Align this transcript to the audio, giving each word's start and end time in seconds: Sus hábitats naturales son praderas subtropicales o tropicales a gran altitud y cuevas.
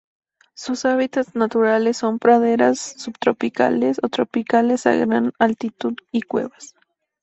Sus 0.55 0.85
hábitats 0.85 1.35
naturales 1.35 1.95
son 1.97 2.17
praderas 2.17 2.79
subtropicales 2.79 3.99
o 4.01 4.09
tropicales 4.09 4.87
a 4.87 4.95
gran 4.95 5.31
altitud 5.37 5.93
y 6.11 6.23
cuevas. 6.23 6.73